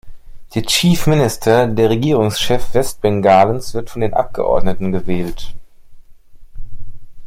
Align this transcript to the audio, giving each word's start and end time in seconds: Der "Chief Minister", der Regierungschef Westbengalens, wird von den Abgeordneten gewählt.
Der 0.55 0.63
"Chief 0.63 1.05
Minister", 1.05 1.67
der 1.67 1.91
Regierungschef 1.91 2.73
Westbengalens, 2.73 3.75
wird 3.75 3.91
von 3.91 4.01
den 4.01 4.15
Abgeordneten 4.15 4.91
gewählt. 4.91 5.53